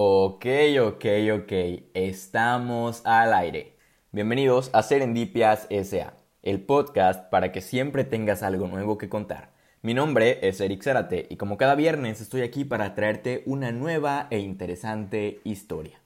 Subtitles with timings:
[0.00, 0.46] Ok,
[0.80, 1.52] ok, ok,
[1.92, 3.76] estamos al aire.
[4.12, 6.14] Bienvenidos a Serendipias SA,
[6.44, 9.50] el podcast para que siempre tengas algo nuevo que contar.
[9.82, 14.28] Mi nombre es Eric Zárate y como cada viernes estoy aquí para traerte una nueva
[14.30, 16.00] e interesante historia.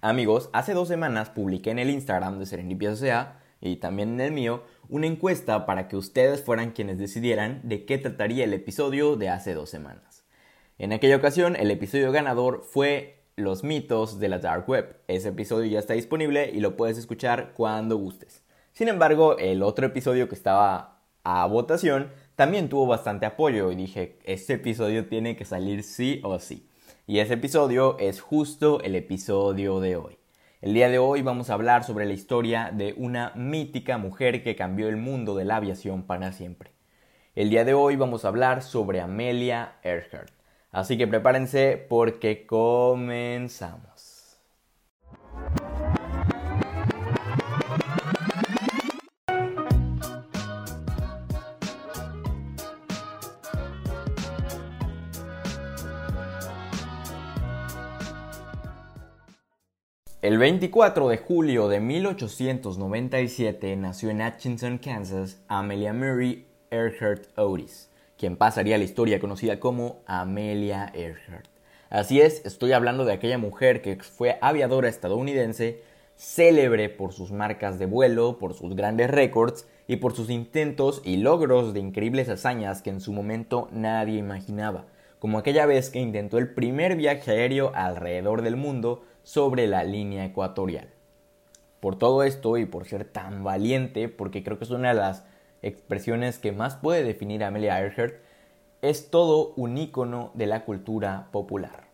[0.00, 4.30] Amigos, hace dos semanas publiqué en el Instagram de Serendipias SA y también en el
[4.30, 9.28] mío una encuesta para que ustedes fueran quienes decidieran de qué trataría el episodio de
[9.28, 10.21] hace dos semanas.
[10.82, 14.96] En aquella ocasión, el episodio ganador fue Los mitos de la Dark Web.
[15.06, 18.42] Ese episodio ya está disponible y lo puedes escuchar cuando gustes.
[18.72, 24.18] Sin embargo, el otro episodio que estaba a votación también tuvo bastante apoyo y dije,
[24.24, 26.68] este episodio tiene que salir sí o sí.
[27.06, 30.18] Y ese episodio es justo el episodio de hoy.
[30.62, 34.56] El día de hoy vamos a hablar sobre la historia de una mítica mujer que
[34.56, 36.72] cambió el mundo de la aviación para siempre.
[37.36, 40.41] El día de hoy vamos a hablar sobre Amelia Earhart.
[40.72, 44.38] Así que prepárense porque comenzamos.
[60.22, 67.91] El 24 de julio de 1897 nació en Atchison, Kansas, Amelia Mary Earhart Otis
[68.22, 71.48] quien pasaría a la historia conocida como Amelia Earhart.
[71.90, 75.82] Así es, estoy hablando de aquella mujer que fue aviadora estadounidense,
[76.14, 81.16] célebre por sus marcas de vuelo, por sus grandes récords y por sus intentos y
[81.16, 84.84] logros de increíbles hazañas que en su momento nadie imaginaba,
[85.18, 90.24] como aquella vez que intentó el primer viaje aéreo alrededor del mundo sobre la línea
[90.24, 90.86] ecuatorial.
[91.80, 95.24] Por todo esto y por ser tan valiente, porque creo que es una de las
[95.62, 98.16] expresiones que más puede definir a Amelia Earhart,
[98.82, 101.84] es todo un ícono de la cultura popular.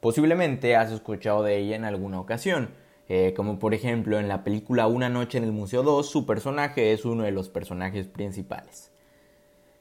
[0.00, 2.70] Posiblemente has escuchado de ella en alguna ocasión,
[3.08, 6.92] eh, como por ejemplo en la película Una noche en el Museo 2, su personaje
[6.92, 8.90] es uno de los personajes principales.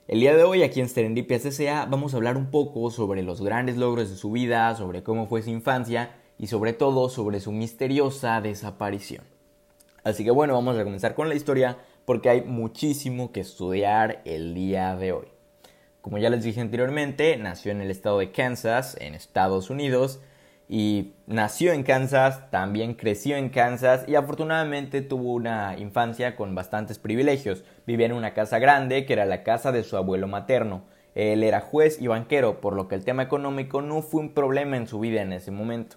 [0.08, 3.42] El día de hoy aquí en Serendipia CCA vamos a hablar un poco sobre los
[3.42, 7.52] grandes logros de su vida, sobre cómo fue su infancia y sobre todo sobre su
[7.52, 9.24] misteriosa desaparición.
[10.04, 11.78] Así que bueno, vamos a comenzar con la historia
[12.12, 15.28] porque hay muchísimo que estudiar el día de hoy.
[16.02, 20.20] Como ya les dije anteriormente, nació en el estado de Kansas, en Estados Unidos,
[20.68, 27.00] y nació en Kansas, también creció en Kansas y afortunadamente tuvo una infancia con bastantes
[27.00, 27.64] privilegios.
[27.88, 30.84] Vivía en una casa grande que era la casa de su abuelo materno.
[31.16, 34.76] Él era juez y banquero, por lo que el tema económico no fue un problema
[34.76, 35.96] en su vida en ese momento.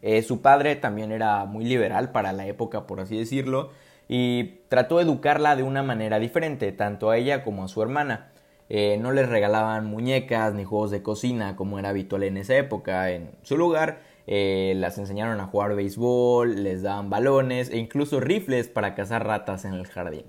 [0.00, 3.72] Eh, su padre también era muy liberal para la época, por así decirlo,
[4.08, 8.32] y trató de educarla de una manera diferente, tanto a ella como a su hermana.
[8.70, 13.10] Eh, no les regalaban muñecas ni juegos de cocina como era habitual en esa época.
[13.10, 18.68] En su lugar, eh, las enseñaron a jugar béisbol, les daban balones e incluso rifles
[18.68, 20.24] para cazar ratas en el jardín.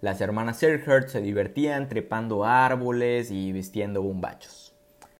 [0.00, 4.72] Las hermanas Earhart se divertían trepando árboles y vistiendo bombachos.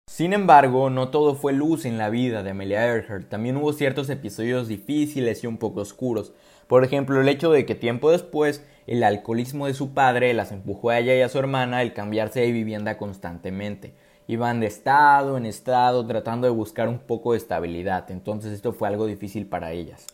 [0.06, 4.08] Sin embargo, no todo fue luz en la vida de Amelia Earhart, también hubo ciertos
[4.10, 6.32] episodios difíciles y un poco oscuros,
[6.70, 10.90] por ejemplo, el hecho de que tiempo después el alcoholismo de su padre las empujó
[10.90, 13.92] a ella y a su hermana el cambiarse de vivienda constantemente.
[14.28, 18.86] Iban de estado en estado tratando de buscar un poco de estabilidad, entonces esto fue
[18.86, 20.06] algo difícil para ellas.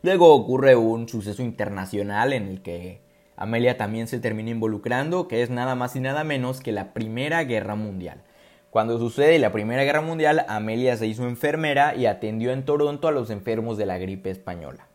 [0.00, 3.02] Luego ocurre un suceso internacional en el que
[3.36, 7.44] Amelia también se termina involucrando, que es nada más y nada menos que la Primera
[7.44, 8.22] Guerra Mundial.
[8.70, 13.12] Cuando sucede la Primera Guerra Mundial, Amelia se hizo enfermera y atendió en Toronto a
[13.12, 14.89] los enfermos de la gripe española.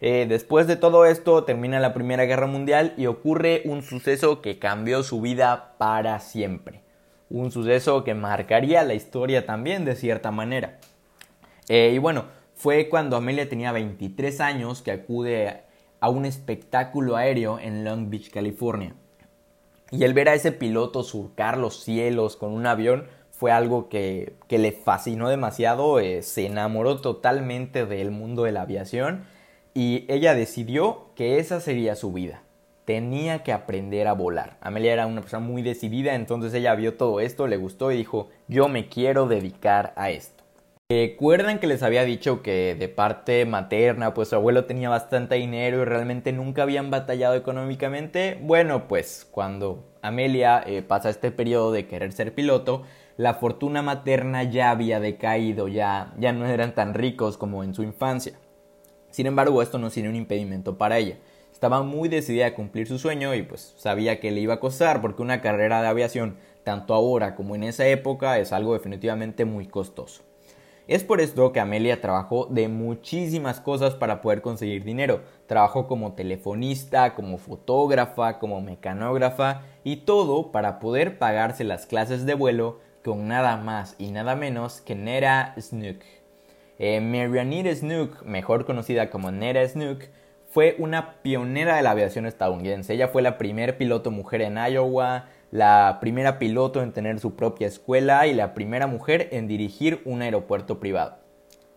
[0.00, 4.58] Eh, después de todo esto termina la Primera Guerra Mundial y ocurre un suceso que
[4.58, 6.82] cambió su vida para siempre.
[7.30, 10.78] Un suceso que marcaría la historia también de cierta manera.
[11.68, 15.62] Eh, y bueno, fue cuando Amelia tenía 23 años que acude
[16.00, 18.94] a un espectáculo aéreo en Long Beach, California.
[19.90, 24.34] Y el ver a ese piloto surcar los cielos con un avión fue algo que,
[24.48, 29.24] le fascinó demasiado, eh, se enamoró totalmente del mundo de la aviación
[29.78, 32.42] y ella decidió que esa sería su vida.
[32.84, 34.56] Tenía que aprender a volar.
[34.60, 38.28] Amelia era una persona muy decidida, entonces ella vio todo esto, le gustó y dijo,
[38.48, 40.42] yo me quiero dedicar a esto.
[40.90, 45.82] ¿Recuerdan que les había dicho que de parte materna, pues su abuelo tenía bastante dinero
[45.82, 48.36] y realmente nunca habían batallado económicamente?
[48.42, 52.82] Bueno, pues cuando Amelia eh, pasa este periodo de querer ser piloto,
[53.16, 57.84] la fortuna materna ya había decaído, ya, ya no eran tan ricos como en su
[57.84, 58.32] infancia.
[59.10, 61.16] Sin embargo, esto no tiene un impedimento para ella.
[61.52, 65.00] Estaba muy decidida a cumplir su sueño y pues sabía que le iba a costar
[65.00, 69.66] porque una carrera de aviación, tanto ahora como en esa época, es algo definitivamente muy
[69.66, 70.22] costoso.
[70.88, 75.20] Es por esto que Amelia trabajó de muchísimas cosas para poder conseguir dinero.
[75.46, 82.32] Trabajó como telefonista, como fotógrafa, como mecanógrafa y todo para poder pagarse las clases de
[82.32, 86.00] vuelo con nada más y nada menos que Nera Snook.
[86.78, 90.04] Eh, Marianita Snook, mejor conocida como Nera Snook,
[90.50, 92.94] fue una pionera de la aviación estadounidense.
[92.94, 97.66] Ella fue la primera piloto mujer en Iowa, la primera piloto en tener su propia
[97.66, 101.18] escuela y la primera mujer en dirigir un aeropuerto privado.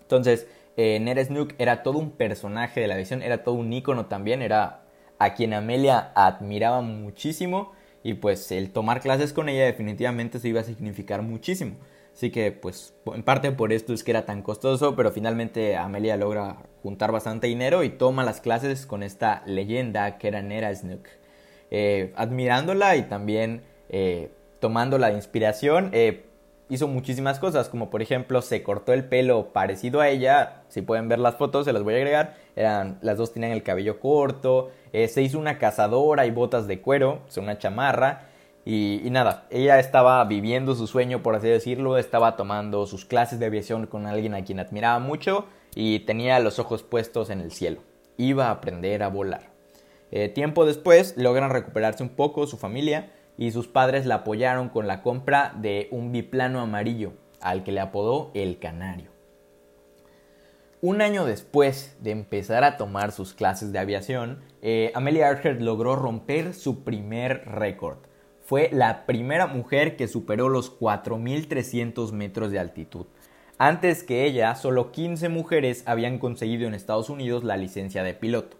[0.01, 4.05] Entonces, eh, Nera Snook era todo un personaje de la aviación, era todo un ícono
[4.05, 4.81] también, era
[5.19, 10.61] a quien Amelia admiraba muchísimo y pues el tomar clases con ella definitivamente se iba
[10.61, 11.75] a significar muchísimo.
[12.21, 16.17] Así que pues en parte por esto es que era tan costoso, pero finalmente Amelia
[16.17, 21.07] logra juntar bastante dinero y toma las clases con esta leyenda que era Nera Snook.
[21.71, 24.29] Eh, admirándola y también eh,
[24.59, 26.27] tomándola de inspiración, eh,
[26.69, 31.09] hizo muchísimas cosas, como por ejemplo se cortó el pelo parecido a ella, si pueden
[31.09, 35.23] ver las fotos se las voy a agregar, las dos tenían el cabello corto, se
[35.23, 38.27] hizo una cazadora y botas de cuero, o una chamarra,
[38.63, 43.47] y, nada, ella estaba viviendo su sueño, por así decirlo, estaba tomando sus clases de
[43.47, 47.81] aviación con alguien a quien admiraba mucho y tenía los ojos puestos en el cielo,
[48.17, 49.49] iba a aprender a volar.
[50.11, 54.85] Eh, tiempo después logran recuperarse un poco su familia y sus padres la apoyaron con
[54.85, 59.09] la compra de un biplano amarillo, al que le apodó el Canario.
[60.81, 65.95] Un año después de empezar a tomar sus clases de aviación, eh, Amelia Earhart logró
[65.95, 67.99] romper su primer récord.
[68.51, 73.05] Fue la primera mujer que superó los 4.300 metros de altitud.
[73.57, 78.57] Antes que ella, solo 15 mujeres habían conseguido en Estados Unidos la licencia de piloto.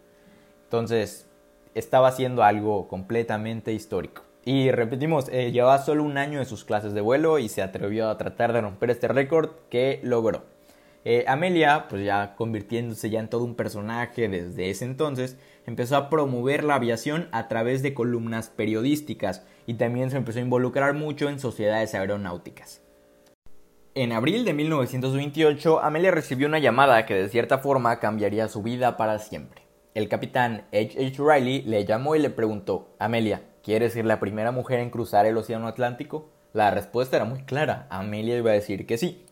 [0.64, 1.28] Entonces,
[1.76, 4.22] estaba haciendo algo completamente histórico.
[4.46, 8.10] Y repetimos, eh, llevaba solo un año de sus clases de vuelo y se atrevió
[8.10, 10.46] a tratar de romper este récord que logró.
[11.04, 16.10] Eh, Amelia, pues ya convirtiéndose ya en todo un personaje desde ese entonces, empezó a
[16.10, 21.30] promover la aviación a través de columnas periodísticas y también se empezó a involucrar mucho
[21.30, 22.82] en sociedades aeronáuticas.
[23.94, 28.96] En abril de 1928, Amelia recibió una llamada que de cierta forma cambiaría su vida
[28.96, 29.64] para siempre.
[29.94, 31.06] El capitán H.
[31.06, 31.18] H.
[31.20, 35.36] Riley le llamó y le preguntó, Amelia, ¿quieres ser la primera mujer en cruzar el
[35.36, 36.30] Océano Atlántico?
[36.54, 39.26] La respuesta era muy clara, Amelia iba a decir que sí.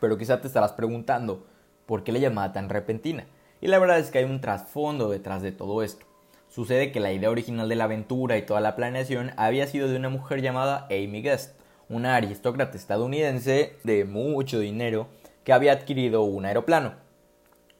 [0.00, 1.46] Pero quizá te estarás preguntando,
[1.86, 3.26] ¿por qué le llamaba tan repentina?
[3.60, 6.06] Y la verdad es que hay un trasfondo detrás de todo esto.
[6.48, 9.96] Sucede que la idea original de la aventura y toda la planeación había sido de
[9.96, 11.58] una mujer llamada Amy Guest,
[11.88, 15.08] una aristócrata estadounidense de mucho dinero
[15.44, 17.08] que había adquirido un aeroplano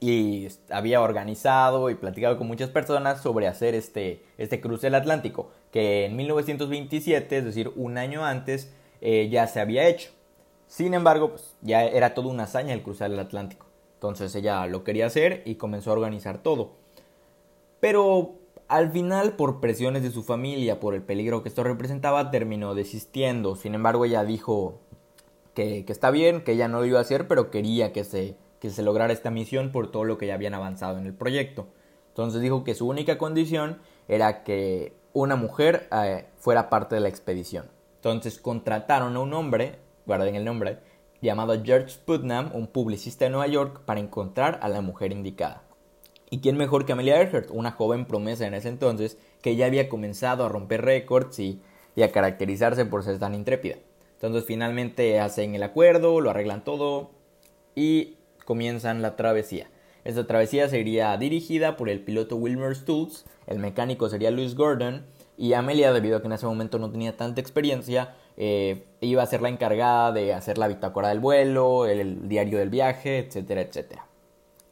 [0.00, 5.50] y había organizado y platicado con muchas personas sobre hacer este, este cruce del Atlántico,
[5.72, 10.10] que en 1927, es decir, un año antes, eh, ya se había hecho.
[10.68, 13.66] Sin embargo, pues, ya era toda una hazaña el cruzar el Atlántico.
[13.94, 16.72] Entonces ella lo quería hacer y comenzó a organizar todo.
[17.80, 18.34] Pero
[18.68, 23.56] al final, por presiones de su familia, por el peligro que esto representaba, terminó desistiendo.
[23.56, 24.78] Sin embargo, ella dijo
[25.54, 28.70] que, está bien, que ella no lo iba a hacer, pero quería que se que
[28.70, 31.68] se lograra esta misión por todo lo que ya habían avanzado en el proyecto.
[32.08, 37.08] Entonces dijo que su única condición era que una mujer eh, fuera parte de la
[37.08, 37.70] expedición.
[37.96, 40.78] Entonces contrataron a un hombre, guarden el nombre,
[41.20, 45.62] llamado George Putnam, un publicista de Nueva York, para encontrar a la mujer indicada.
[46.30, 49.90] ¿Y quién mejor que Amelia Earhart, una joven promesa en ese entonces, que ya había
[49.90, 51.60] comenzado a romper récords y,
[51.94, 53.76] y a caracterizarse por ser tan intrépida?
[54.14, 57.10] Entonces finalmente hacen el acuerdo, lo arreglan todo
[57.74, 59.70] y comienzan la travesía.
[60.04, 65.04] Esta travesía sería dirigida por el piloto Wilmer Stultz, el mecánico sería Louis Gordon
[65.36, 69.26] y Amelia, debido a que en ese momento no tenía tanta experiencia, eh, iba a
[69.26, 74.06] ser la encargada de hacer la bitácora del vuelo, el, diario del viaje, etcétera, etcétera.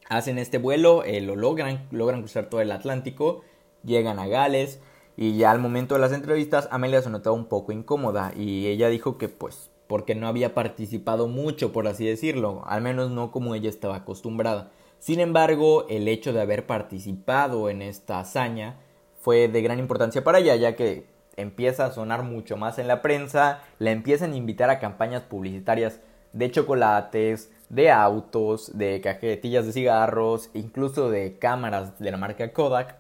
[0.09, 3.43] Hacen este vuelo, eh, lo logran, logran cruzar todo el Atlántico,
[3.83, 4.81] llegan a Gales
[5.17, 8.89] y ya al momento de las entrevistas Amelia se notaba un poco incómoda y ella
[8.89, 13.55] dijo que pues porque no había participado mucho, por así decirlo, al menos no como
[13.57, 14.71] ella estaba acostumbrada.
[15.01, 18.79] Sin embargo, el hecho de haber participado en esta hazaña
[19.21, 23.03] fue de gran importancia para ella, ya que empieza a sonar mucho más en la
[23.03, 26.01] prensa, la empiezan a invitar a campañas publicitarias
[26.33, 32.97] de chocolates, de autos, de cajetillas de cigarros, incluso de cámaras de la marca Kodak,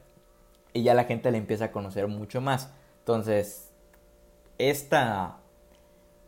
[0.73, 2.73] y ya la gente la empieza a conocer mucho más.
[3.01, 3.71] Entonces,
[4.59, 5.39] esta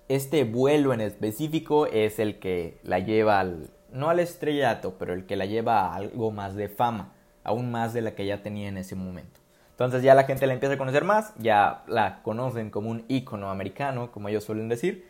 [0.08, 5.26] este vuelo en específico es el que la lleva al, no al estrellato, pero el
[5.26, 7.12] que la lleva a algo más de fama,
[7.44, 9.37] aún más de la que ya tenía en ese momento.
[9.78, 13.48] Entonces ya la gente la empieza a conocer más, ya la conocen como un ícono
[13.48, 15.06] americano, como ellos suelen decir.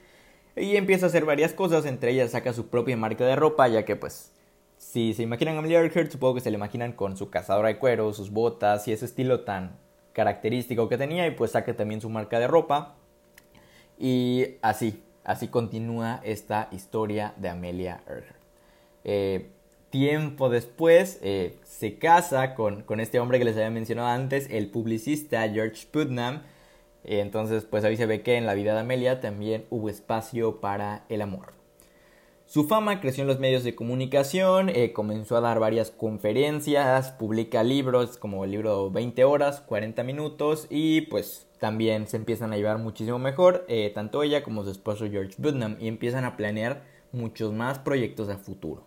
[0.57, 3.87] y empieza a hacer varias cosas, entre ellas saca su propia marca de ropa, ya
[3.87, 4.33] que pues
[4.77, 7.79] si se imaginan a Amelia Earhart, supongo que se le imaginan con su cazadora de
[7.79, 9.79] cuero, sus botas y ese estilo tan
[10.13, 12.97] característico que tenía y pues saca también su marca de ropa.
[13.99, 18.37] Y así, así continúa esta historia de Amelia Earhart.
[19.05, 19.51] Eh,
[19.91, 24.69] tiempo después eh, se casa con, con, este hombre que les había mencionado antes, el
[24.69, 26.43] publicista George Putnam.
[27.05, 31.05] entonces, pues ahí se ve que en la vida de Amelia también hubo espacio para
[31.09, 31.59] el amor.
[32.49, 37.63] Su fama creció en los medios de comunicación, eh, comenzó a dar varias conferencias, publica
[37.63, 42.79] libros como el libro 20 horas, 40 minutos y pues también se empiezan a llevar
[42.79, 47.53] muchísimo mejor, eh, tanto ella como su esposo George Putnam, y empiezan a planear muchos
[47.53, 48.87] más proyectos a futuro.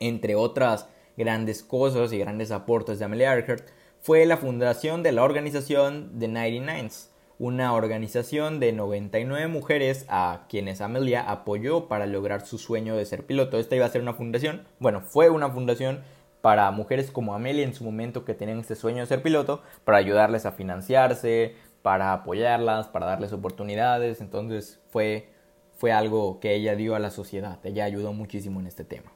[0.00, 3.68] Entre otras grandes cosas y grandes aportes de Amelia Earhart
[4.00, 10.80] fue la fundación de la organización The 99s, una organización de 99 mujeres a quienes
[10.80, 13.58] Amelia apoyó para lograr su sueño de ser piloto.
[13.58, 16.00] Esta iba a ser una fundación, bueno, fue una fundación
[16.40, 19.98] para mujeres como Amelia en su momento que tenían este sueño de ser piloto, para
[19.98, 24.22] ayudarles a financiarse, para apoyarlas, para darles oportunidades.
[24.22, 25.28] Entonces fue,
[25.76, 29.12] fue algo que ella dio a la sociedad, ella ayudó muchísimo en este tema.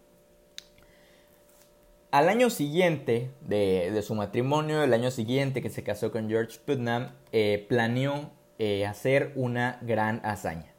[2.15, 7.09] Al año siguiente de, su matrimonio, el año siguiente que se casó con George Putnam,
[7.33, 8.31] eh, planeó
[8.61, 10.73] eh, hacer una gran hazaña.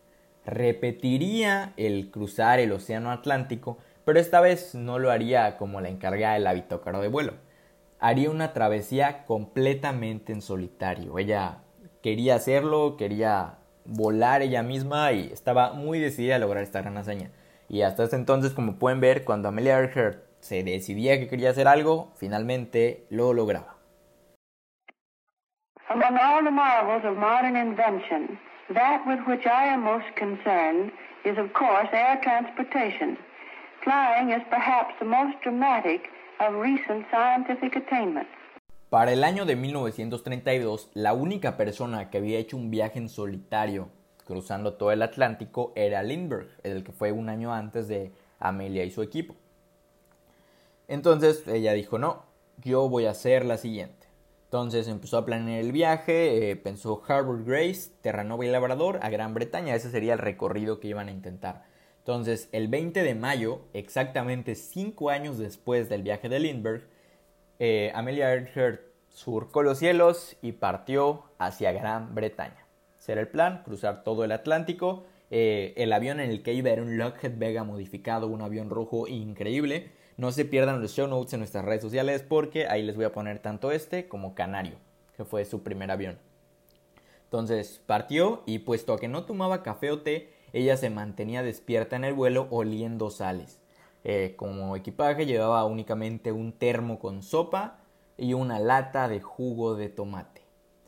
[0.46, 6.40] Repetiría el cruzar el Océano Atlántico, pero esta vez no lo haría como la encargada
[6.40, 7.34] del bitócaro de vuelo.
[8.00, 11.20] Haría una travesía completamente en solitario.
[11.20, 11.64] Ella
[12.02, 17.30] quería hacerlo, quería volar ella misma y estaba muy decidida a lograr esta gran hazaña.
[17.68, 21.68] Y hasta ese entonces, como pueden ver, cuando Amelia Earhart se decidía que quería hacer
[21.68, 23.78] algo, finalmente lo lograba.
[25.90, 28.38] Among all the marvels of modern invention,
[28.74, 30.92] that with which I am most concerned
[31.24, 33.18] is, of course, air transportation.
[33.84, 36.10] Flying is perhaps the most dramatic
[36.40, 38.30] of recent scientific attainments.
[38.92, 43.90] Para el año de 1932, la única persona que había hecho un viaje en solitario
[44.26, 48.92] cruzando todo el Atlántico era Lindbergh, el que fue un año antes de Amelia y
[48.92, 49.36] su equipo.
[50.88, 52.26] Entonces ella dijo, no,
[52.64, 54.08] yo voy a hacer la siguiente.
[54.46, 59.34] Entonces empezó a planear el viaje, eh, pensó Harvard Grace, Terranova y Labrador a Gran
[59.34, 61.66] Bretaña, ese sería el recorrido que iban a intentar.
[61.98, 66.84] Entonces el 20 de mayo, exactamente cinco años después del viaje de Lindbergh,
[67.60, 72.66] eh, Amelia Earhart surcó los cielos y partió hacia Gran Bretaña.
[73.00, 75.06] Ese era el plan, cruzar todo el Atlántico.
[75.32, 79.08] Eh, el avión en el que iba era un Lockheed Vega modificado, un avión rojo
[79.08, 79.92] increíble.
[80.18, 83.12] No se pierdan los show notes en nuestras redes sociales porque ahí les voy a
[83.12, 84.78] poner tanto este como Canario,
[85.18, 86.18] que fue su primer avión.
[87.26, 91.98] Entonces partió y puesto a que no tomaba café o té, ella se mantenía despierta
[91.98, 93.60] en el vuelo oliendo sales.
[94.06, 97.80] Eh, como equipaje llevaba únicamente un termo con sopa
[98.18, 100.44] y una lata de jugo de tomate.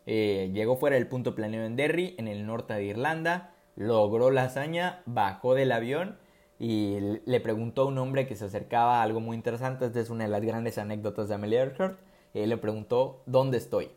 [0.06, 4.44] Eh, llegó fuera del punto planeado en Derry, en el norte de Irlanda, logró la
[4.44, 6.18] hazaña, bajó del avión
[6.60, 9.86] y le preguntó a un hombre que se acercaba a algo muy interesante.
[9.86, 12.00] Esta es una de las grandes anécdotas de Amelia Earhart.
[12.34, 13.92] Él le preguntó, ¿dónde estoy?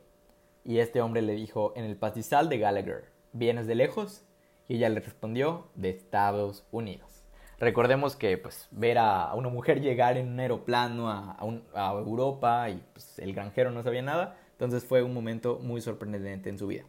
[0.64, 3.04] Y este hombre le dijo, en el pastizal de Gallagher.
[3.32, 4.24] ¿Vienes de lejos?
[4.68, 7.24] Y ella le respondió, de Estados Unidos.
[7.58, 11.36] Recordemos que pues, ver a una mujer llegar en un aeroplano a,
[11.74, 16.48] a Europa y pues, el granjero no sabía nada, entonces fue un momento muy sorprendente
[16.48, 16.84] en su vida.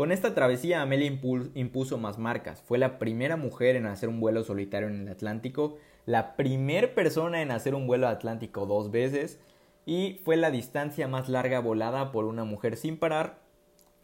[0.00, 1.20] Con esta travesía Amelia
[1.54, 2.62] impuso más marcas.
[2.62, 5.76] Fue la primera mujer en hacer un vuelo solitario en el Atlántico,
[6.06, 9.40] la primera persona en hacer un vuelo atlántico dos veces
[9.84, 13.40] y fue la distancia más larga volada por una mujer sin parar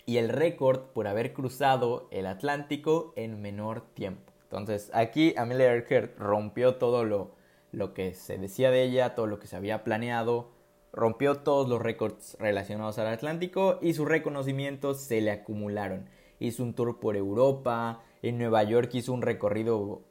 [0.04, 4.34] y el récord por haber cruzado el Atlántico en menor tiempo.
[4.42, 7.30] Entonces aquí Amelia Earhart rompió todo lo,
[7.72, 10.50] lo que se decía de ella, todo lo que se había planeado,
[10.92, 16.08] rompió todos los récords relacionados al Atlántico y sus reconocimientos se le acumularon.
[16.38, 20.02] Hizo un tour por Europa, en Nueva York hizo un recorrido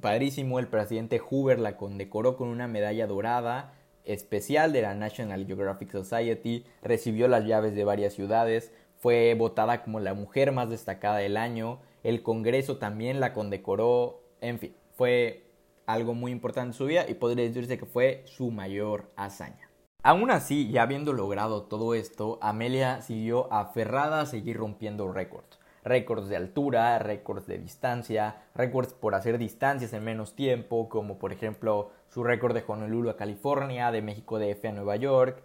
[0.00, 3.74] padrísimo, el presidente Hoover la condecoró con una medalla dorada
[4.04, 10.00] especial de la National Geographic Society, recibió las llaves de varias ciudades, fue votada como
[10.00, 15.44] la mujer más destacada del año, el Congreso también la condecoró, en fin, fue
[15.86, 19.70] algo muy importante en su vida y podría decirse que fue su mayor hazaña.
[20.06, 25.58] Aún así, ya habiendo logrado todo esto, Amelia siguió aferrada a seguir rompiendo récords.
[25.82, 31.32] Récords de altura, récords de distancia, récords por hacer distancias en menos tiempo, como por
[31.32, 35.42] ejemplo su récord de Honolulu a California, de México DF a Nueva York,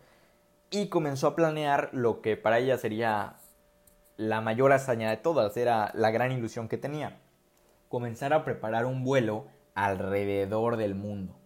[0.71, 3.37] y comenzó a planear lo que para ella sería
[4.17, 7.17] la mayor hazaña de todas, era la gran ilusión que tenía.
[7.87, 11.38] comenzar a preparar un vuelo alrededor del mundo.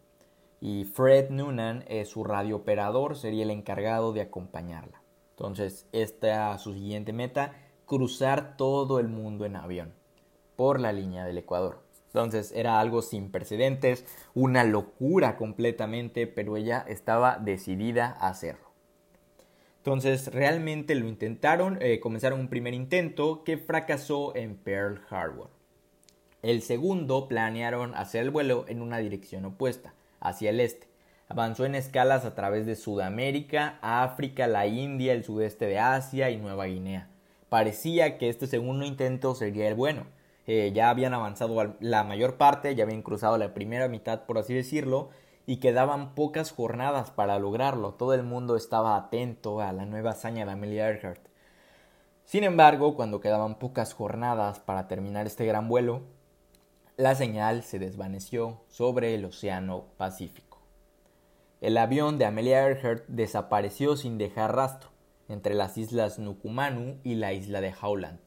[0.65, 5.01] Y Fred Noonan, su radiooperador, sería el encargado de acompañarla.
[5.31, 7.51] Entonces, esta su siguiente meta,
[7.85, 9.93] cruzar todo el mundo en avión
[10.55, 11.81] por la línea del Ecuador.
[12.05, 18.71] Entonces era algo sin precedentes, una locura completamente, pero ella estaba decidida a hacerlo.
[19.79, 25.49] Entonces realmente lo intentaron, eh, comenzaron un primer intento que fracasó en Pearl Harbor.
[26.41, 29.93] El segundo planearon hacer el vuelo en una dirección opuesta,
[30.23, 30.87] hacia el este.
[31.29, 36.37] Avanzó en escalas a través de Sudamérica, África, la India, el sudeste de Asia y
[36.37, 37.09] Nueva Guinea.
[37.49, 40.05] Parecía que este segundo intento sería el bueno,
[40.47, 44.53] eh, ya habían avanzado la mayor parte, ya habían cruzado la primera mitad, por así
[44.53, 45.09] decirlo,
[45.45, 47.93] y quedaban pocas jornadas para lograrlo.
[47.93, 51.21] Todo el mundo estaba atento a la nueva hazaña de Amelia Earhart.
[52.25, 56.01] Sin embargo, cuando quedaban pocas jornadas para terminar este gran vuelo,
[57.03, 60.61] la señal se desvaneció sobre el Océano Pacífico.
[61.59, 64.89] El avión de Amelia Earhart desapareció sin dejar rastro
[65.27, 68.21] entre las islas Nukumanu y la isla de Howland.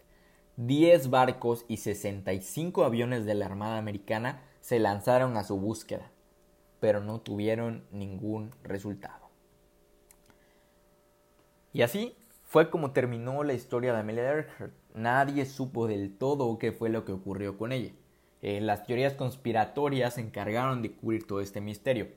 [0.56, 6.12] 10 barcos y 65 aviones de la Armada Americana se lanzaron a su búsqueda,
[6.78, 9.30] pero no tuvieron ningún resultado.
[11.72, 14.74] Y así fue como terminó la historia de Amelia Earhart.
[14.92, 17.94] Nadie supo del todo qué fue lo que ocurrió con ella.
[18.42, 22.08] Eh, las teorías conspiratorias se encargaron de cubrir todo este misterio.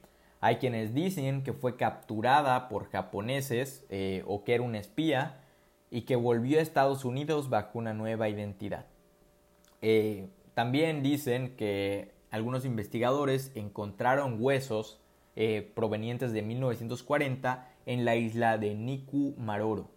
[0.42, 5.44] Hay quienes dicen que fue capturada por japoneses eh, o que era una espía,
[5.92, 8.86] y que volvió a Estados Unidos bajo una nueva identidad.
[9.82, 15.02] Eh, también dicen que algunos investigadores encontraron huesos
[15.74, 19.90] provenientes de 1940 en la isla de Niku Maroro,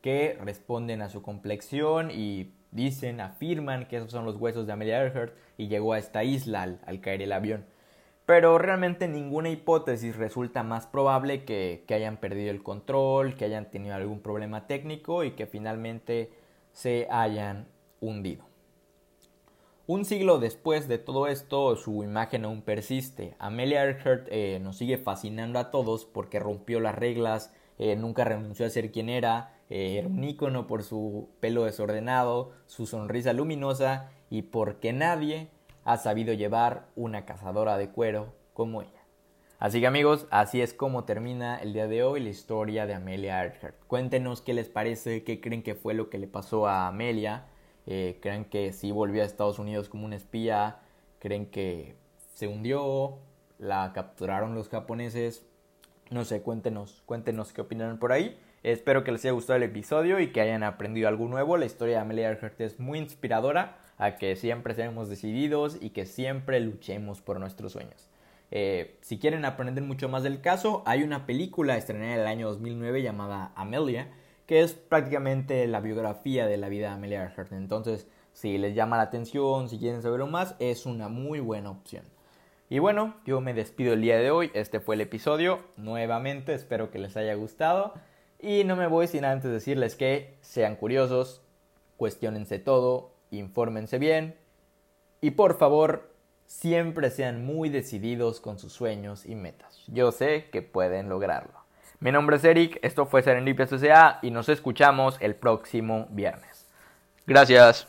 [0.00, 5.02] que responden a su complexión y dicen, afirman que esos son los huesos de Amelia
[5.02, 7.64] Earhart y llegó a esta isla al caer el avión
[8.26, 13.70] pero realmente ninguna hipótesis resulta más probable que, que, hayan perdido el control, que hayan
[13.70, 16.32] tenido algún problema técnico y que finalmente
[16.72, 17.68] se hayan
[18.00, 18.46] hundido.
[19.86, 23.36] Un siglo después de todo esto, su imagen aún persiste.
[23.38, 28.64] Amelia Earhart eh, nos sigue fascinando a todos porque rompió las reglas, eh, nunca renunció
[28.64, 34.10] a ser quien era, eh, era un ícono por su pelo desordenado, su sonrisa luminosa
[34.30, 35.48] y porque nadie
[35.84, 39.04] ha sabido llevar una cazadora de cuero como ella.
[39.58, 43.42] Así que amigos, así es como termina el día de hoy la historia de Amelia
[43.42, 43.76] Earhart.
[43.86, 47.46] Cuéntenos qué les parece, qué creen que fue lo que le pasó a Amelia.
[47.86, 50.80] Eh, ¿Creen que sí volvió a Estados Unidos como una espía?
[51.18, 51.96] ¿Creen que
[52.34, 53.18] se hundió?
[53.58, 55.46] ¿La capturaron los japoneses?
[56.10, 58.38] No sé, cuéntenos, cuéntenos qué opinan por ahí.
[58.64, 61.58] Espero que les haya gustado el episodio y que hayan aprendido algo nuevo.
[61.58, 66.06] La historia de Amelia Earhart es muy inspiradora a que siempre seamos decididos y que
[66.06, 68.08] siempre luchemos por nuestros sueños.
[68.50, 72.48] Eh, si quieren aprender mucho más del caso, hay una película estrenada en el año
[72.48, 74.08] 2009 llamada Amelia,
[74.46, 77.52] que es prácticamente la biografía de la vida de Amelia Earhart.
[77.52, 82.04] Entonces, si les llama la atención, si quieren saberlo más, es una muy buena opción.
[82.70, 84.50] Y bueno, yo me despido el día de hoy.
[84.54, 85.60] Este fue el episodio.
[85.76, 87.92] Nuevamente, espero que les haya gustado.
[88.44, 91.40] Y no me voy sin antes decirles que sean curiosos,
[91.96, 94.36] cuestionense todo, infórmense bien
[95.22, 96.10] y por favor
[96.44, 99.82] siempre sean muy decididos con sus sueños y metas.
[99.86, 101.54] Yo sé que pueden lograrlo.
[102.00, 104.18] Mi nombre es Eric, esto fue Serendipia S.A.
[104.20, 106.68] y nos escuchamos el próximo viernes.
[107.26, 107.88] Gracias.